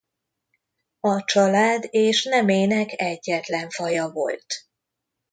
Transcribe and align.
A 0.99 1.23
család 1.23 1.87
és 1.89 2.23
nemének 2.23 2.99
egyetlen 3.01 3.69
faja 3.69 4.09
volt. 4.09 4.45